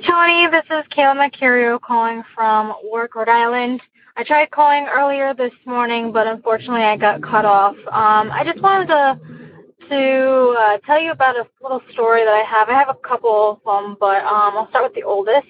[0.00, 0.46] Hi, Tony.
[0.46, 3.80] This is Kayla Mercurio calling from Warwick, Rhode Island.
[4.16, 7.74] I tried calling earlier this morning, but unfortunately I got cut off.
[7.88, 9.18] Um, I just wanted to
[9.88, 12.68] to uh, tell you about a little story that I have.
[12.68, 15.48] I have a couple of them, but um, I'll start with the oldest.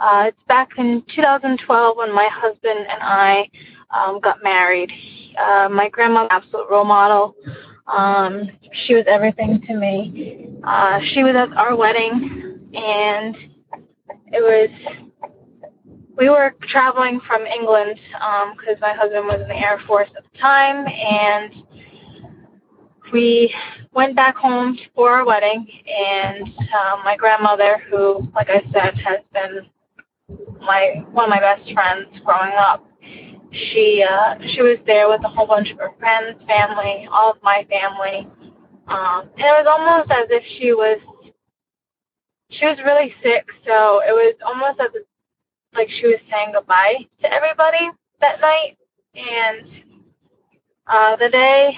[0.00, 3.48] Uh, it's back in 2012 when my husband and I
[3.96, 4.90] um, got married.
[5.40, 7.36] Uh, my grandma, absolute role model.
[7.86, 8.50] Um,
[8.86, 10.48] she was everything to me.
[10.64, 13.53] Uh, she was at our wedding, and
[14.34, 14.68] it was
[16.16, 17.98] we were traveling from England
[18.56, 21.52] because um, my husband was in the Air Force at the time, and
[23.12, 23.52] we
[23.92, 25.66] went back home for our wedding.
[25.86, 29.66] And uh, my grandmother, who, like I said, has been
[30.60, 32.86] my one of my best friends growing up,
[33.52, 37.38] she uh, she was there with a whole bunch of her friends, family, all of
[37.42, 38.26] my family,
[38.88, 40.98] um, and it was almost as if she was
[42.58, 43.46] she was really sick.
[43.66, 45.02] So it was almost as
[45.74, 48.76] like she was saying goodbye to everybody that night.
[49.14, 49.66] And
[50.86, 51.76] uh, the day,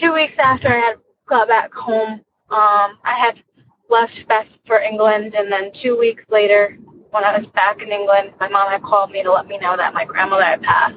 [0.00, 0.96] two weeks after I had
[1.28, 3.42] got back home, um, I had
[3.90, 6.76] left back for England, and then two weeks later,
[7.10, 9.76] when I was back in England, my mom had called me to let me know
[9.76, 10.96] that my grandmother had passed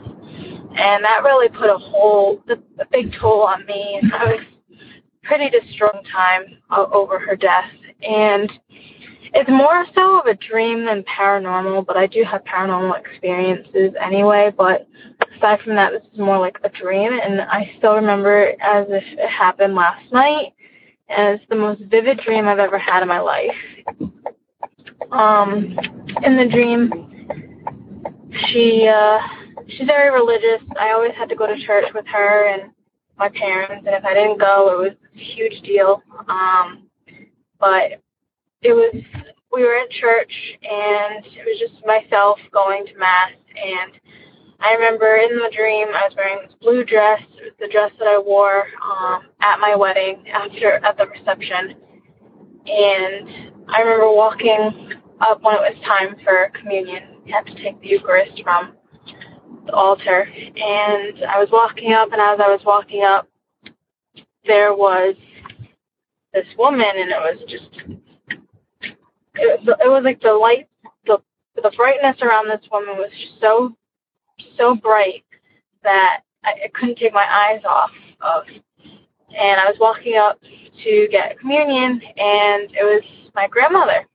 [0.78, 4.00] and that really put a whole a big toll on me.
[4.02, 4.46] And I was
[5.24, 7.70] pretty distraught time over her death,
[8.02, 8.52] and
[9.34, 11.86] it's more so of a dream than paranormal.
[11.86, 14.52] But I do have paranormal experiences anyway.
[14.56, 14.88] But
[15.36, 18.88] aside from that, this is more like a dream, and I still remember it as
[18.90, 20.54] if it happened last night.
[21.10, 23.56] And it's the most vivid dream I've ever had in my life.
[25.12, 25.78] Um,
[26.24, 26.92] in the dream,
[28.48, 29.20] she uh,
[29.68, 30.62] she's very religious.
[30.80, 32.72] I always had to go to church with her and
[33.18, 36.04] my parents, and if I didn't go, it was a huge deal.
[36.28, 36.88] Um,
[37.60, 38.02] but
[38.62, 39.04] it was
[39.52, 40.32] we were in church,
[40.62, 43.32] and it was just myself going to mass.
[43.56, 43.94] And
[44.60, 47.22] I remember in the dream, I was wearing this blue dress.
[47.38, 51.76] It was the dress that I wore um, at my wedding after at the reception.
[52.66, 54.92] And I remember walking
[55.22, 57.04] up when it was time for communion.
[57.26, 58.74] You had to take the Eucharist from
[59.66, 60.28] the altar.
[60.34, 63.28] And I was walking up, and as I was walking up,
[64.46, 65.16] there was
[66.34, 68.00] this woman, and it was just,
[69.38, 70.68] it it was like the light,
[71.06, 71.22] the
[71.56, 73.12] the brightness around this woman was
[73.42, 73.76] so,
[74.58, 75.24] so bright
[75.84, 78.44] that I, I couldn't take my eyes off of.
[79.38, 83.04] And I was walking up to get communion, and it was
[83.36, 84.08] my grandmother.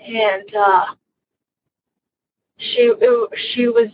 [0.00, 0.84] And uh,
[2.58, 3.88] she it, she was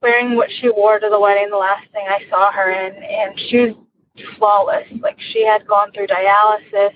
[0.00, 3.38] wearing what she wore to the wedding the last thing I saw her in and
[3.48, 3.74] she was
[4.36, 4.86] flawless.
[5.00, 6.92] Like she had gone through dialysis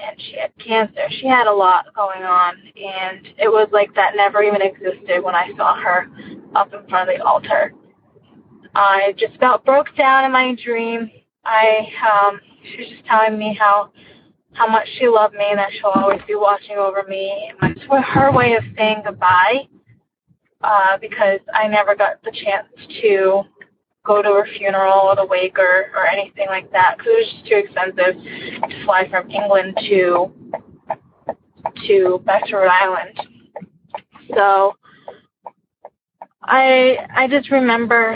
[0.00, 1.00] and she had cancer.
[1.20, 5.34] She had a lot going on and it was like that never even existed when
[5.34, 6.08] I saw her
[6.54, 7.72] up in front of the altar.
[8.74, 11.10] I just about broke down in my dream.
[11.44, 13.90] I um she was just telling me how
[14.52, 17.52] how much she loved me and that she'll always be watching over me.
[17.60, 19.68] And it's her way of saying goodbye
[20.62, 22.66] uh, because I never got the chance
[23.02, 23.42] to
[24.08, 27.32] go to her funeral or the wake or, or anything like that because it was
[27.34, 30.32] just too expensive to fly from England to
[31.86, 33.20] to back to Rhode Island.
[34.34, 34.74] So
[36.42, 38.14] I I just remember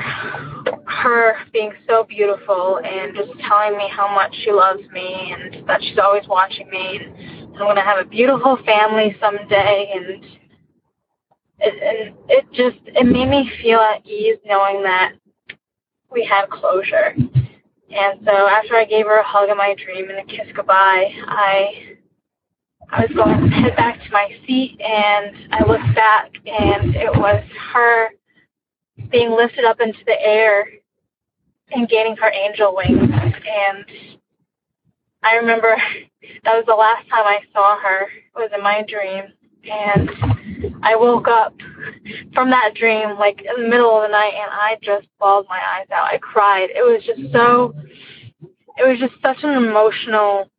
[0.87, 5.83] her being so beautiful and just telling me how much she loves me and that
[5.83, 10.25] she's always watching me and I'm gonna have a beautiful family someday and
[11.59, 15.13] it, and it just it made me feel at ease knowing that
[16.13, 17.15] we had closure.
[17.17, 21.13] And so after I gave her a hug in my dream and a kiss goodbye,
[21.27, 21.97] I
[22.91, 27.15] I was going to head back to my seat and I looked back and it
[27.17, 27.43] was
[27.73, 28.11] her
[29.11, 30.67] being lifted up into the air
[31.71, 33.11] and gaining her angel wings.
[33.11, 33.85] And
[35.23, 35.77] I remember
[36.45, 38.03] that was the last time I saw her.
[38.03, 39.25] It was in my dream,
[39.71, 40.11] and
[40.83, 41.55] I woke up
[42.35, 45.59] from that dream like in the middle of the night, and I just bawled my
[45.59, 46.13] eyes out.
[46.13, 46.71] I cried.
[46.71, 47.75] It was just so.
[48.79, 50.51] It was just such an emotional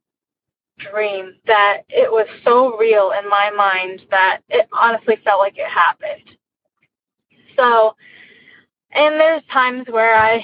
[0.91, 5.69] dream that it was so real in my mind that it honestly felt like it
[5.69, 6.37] happened.
[7.57, 7.95] So,
[8.91, 10.41] and there's times where I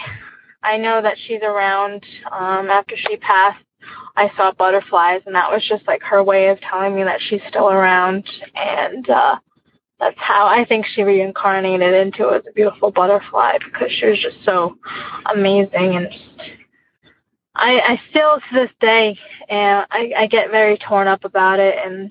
[0.64, 2.04] I know that she's around.
[2.32, 3.64] Um, after she passed,
[4.16, 7.42] I saw butterflies, and that was just like her way of telling me that she's
[7.50, 9.38] still around, and uh,
[10.00, 14.38] that's how I think she reincarnated into as a beautiful butterfly because she was just
[14.46, 14.78] so
[15.34, 16.08] amazing and.
[17.56, 19.18] I, I still to this day,
[19.50, 22.10] and I, I get very torn up about it, and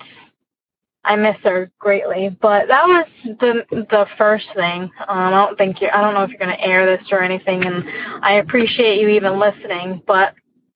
[1.04, 2.36] I miss her greatly.
[2.42, 4.82] But that was the the first thing.
[4.82, 5.88] Um, I don't think you.
[5.92, 7.84] I don't know if you're to air this or anything, and
[8.22, 10.02] I appreciate you even listening.
[10.06, 10.34] But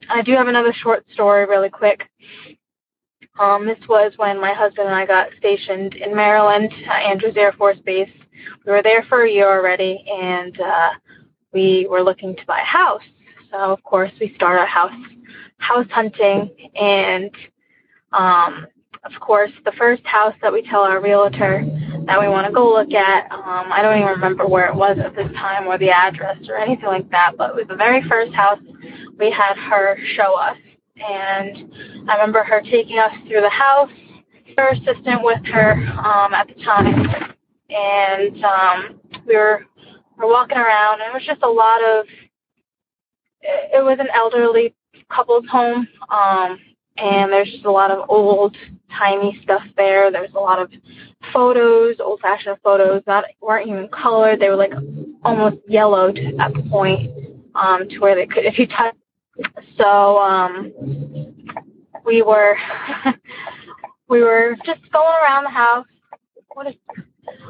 [0.09, 2.09] I do have another short story, really quick.
[3.39, 7.53] Um, this was when my husband and I got stationed in Maryland, uh, Andrews Air
[7.53, 8.11] Force Base.
[8.67, 10.91] We were there for a year already, and uh,
[11.53, 13.03] we were looking to buy a house.
[13.51, 14.93] So of course we start our house
[15.59, 17.31] house hunting, and
[18.13, 18.67] um,
[19.05, 21.65] of course, the first house that we tell our realtor
[22.07, 24.97] that we want to go look at, um, I don't even remember where it was
[25.05, 28.07] at this time or the address or anything like that, but it was the very
[28.09, 28.61] first house
[29.19, 30.57] we had her show us.
[30.97, 31.73] And
[32.09, 33.91] I remember her taking us through the house,
[34.57, 37.35] her assistant with her um, at the time,
[37.71, 39.67] and um, we were
[40.19, 42.07] we were walking around, and it was just a lot of.
[43.43, 44.75] It was an elderly
[45.11, 46.59] couple's home, um,
[46.97, 48.57] and there's just a lot of old
[48.97, 50.13] tiny stuff there.
[50.13, 50.71] There's a lot of
[51.33, 54.41] photos, old fashioned photos, that weren't even colored.
[54.41, 54.73] They were like
[55.25, 57.11] almost yellowed at the point
[57.55, 58.95] um, to where they could if you touch.
[59.79, 60.73] So um,
[62.05, 62.57] we were
[64.09, 65.87] we were just going around the house.
[66.55, 66.75] What is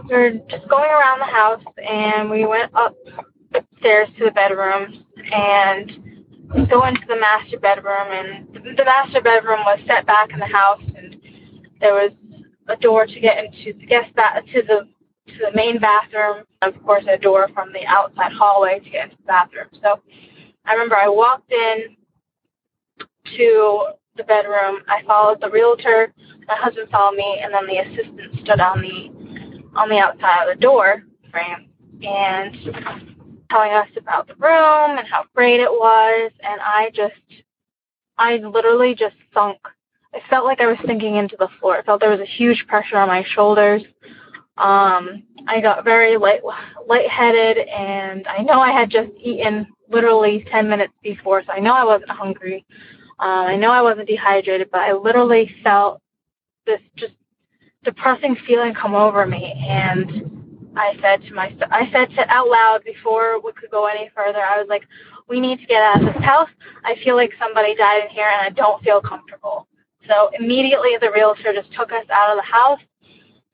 [0.08, 2.94] we were just going around the house and we went up
[3.78, 4.96] stairs to the bedrooms
[5.32, 5.90] and
[6.68, 10.82] go into the master bedroom and the master bedroom was set back in the house
[10.96, 11.16] and
[11.80, 12.12] there was
[12.68, 14.88] a door to get into the guest ba- to the
[15.28, 16.44] to the main bathroom.
[16.60, 19.68] and Of course, a door from the outside hallway to get into the bathroom.
[19.82, 20.00] So
[20.64, 21.96] I remember I walked in
[23.36, 23.86] to
[24.16, 24.82] the bedroom.
[24.88, 26.12] I followed the realtor.
[26.46, 29.10] My husband followed me, and then the assistant stood on the
[29.78, 31.68] on the outside of the door frame
[32.02, 32.54] and
[33.50, 36.30] telling us about the room and how great it was.
[36.42, 37.14] And I just,
[38.18, 39.58] I literally just sunk
[40.14, 41.78] I felt like I was sinking into the floor.
[41.78, 43.82] I felt there was a huge pressure on my shoulders.
[44.58, 46.42] Um, I got very light
[46.86, 51.74] lightheaded, and I know I had just eaten literally 10 minutes before, so I know
[51.74, 52.64] I wasn't hungry.
[53.18, 56.00] Um, I know I wasn't dehydrated, but I literally felt
[56.66, 57.14] this just
[57.84, 62.80] depressing feeling come over me, and I said to myself, I said to out loud
[62.84, 64.84] before we could go any further, I was like,
[65.28, 66.48] "We need to get out of this house.
[66.84, 69.66] I feel like somebody died in here, and I don't feel comfortable."
[70.08, 72.80] So immediately the realtor just took us out of the house.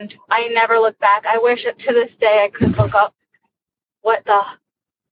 [0.01, 1.25] And I never looked back.
[1.27, 3.15] I wish to this day I could look up
[4.03, 4.41] what the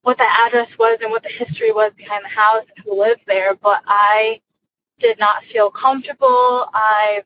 [0.07, 3.23] what the address was and what the history was behind the house and who lived
[3.27, 4.41] there, but I
[5.01, 6.69] did not feel comfortable.
[6.73, 7.25] I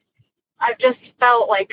[0.60, 1.70] I've just felt like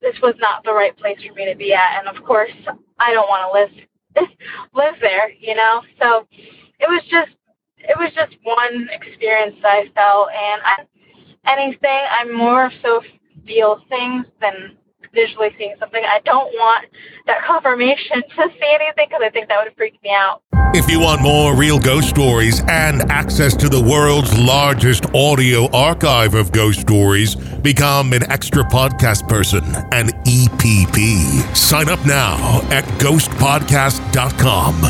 [0.00, 2.52] this was not the right place for me to be at and of course
[2.98, 4.28] I don't want to live
[4.74, 5.82] live there, you know.
[6.00, 7.36] So it was just
[7.76, 12.00] it was just one experience that I felt and I anything.
[12.10, 13.02] I more so
[13.46, 14.78] feel things than
[15.12, 16.02] visually seeing something.
[16.04, 16.86] I don't want
[17.26, 20.42] that confirmation to see anything because I think that would freak me out.
[20.72, 26.34] If you want more real ghost stories and access to the world's largest audio archive
[26.34, 31.56] of ghost stories, become an extra podcast person, an EPP.
[31.56, 34.84] Sign up now at ghostpodcast.com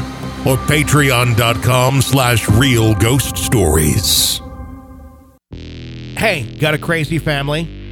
[0.47, 4.41] or patreon.com slash real ghost stories.
[5.51, 7.80] Hey, got a crazy family?